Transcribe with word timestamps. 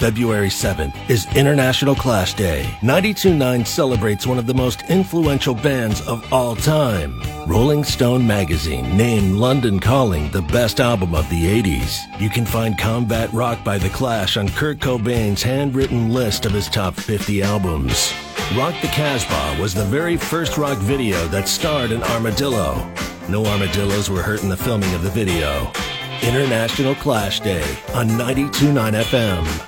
February 0.00 0.48
7th 0.48 1.10
is 1.10 1.26
International 1.36 1.94
Clash 1.94 2.32
Day. 2.32 2.62
92.9 2.80 3.66
celebrates 3.66 4.26
one 4.26 4.38
of 4.38 4.46
the 4.46 4.54
most 4.54 4.80
influential 4.88 5.54
bands 5.54 6.00
of 6.08 6.32
all 6.32 6.56
time. 6.56 7.20
Rolling 7.46 7.84
Stone 7.84 8.26
magazine 8.26 8.96
named 8.96 9.34
London 9.34 9.78
Calling 9.78 10.30
the 10.30 10.40
best 10.40 10.80
album 10.80 11.14
of 11.14 11.28
the 11.28 11.42
80s. 11.42 11.98
You 12.18 12.30
can 12.30 12.46
find 12.46 12.78
Combat 12.78 13.30
Rock 13.34 13.62
by 13.62 13.76
The 13.76 13.90
Clash 13.90 14.38
on 14.38 14.48
Kurt 14.48 14.78
Cobain's 14.78 15.42
handwritten 15.42 16.08
list 16.08 16.46
of 16.46 16.52
his 16.52 16.70
top 16.70 16.94
50 16.94 17.42
albums. 17.42 18.14
Rock 18.56 18.74
the 18.80 18.88
Casbah 18.88 19.60
was 19.60 19.74
the 19.74 19.84
very 19.84 20.16
first 20.16 20.56
rock 20.56 20.78
video 20.78 21.26
that 21.26 21.46
starred 21.46 21.92
an 21.92 22.02
armadillo. 22.04 22.90
No 23.28 23.44
armadillos 23.44 24.08
were 24.08 24.22
hurt 24.22 24.42
in 24.42 24.48
the 24.48 24.56
filming 24.56 24.94
of 24.94 25.02
the 25.02 25.10
video. 25.10 25.70
International 26.22 26.94
Clash 26.94 27.40
Day 27.40 27.76
on 27.92 28.08
92.9 28.08 28.94
FM. 28.94 29.66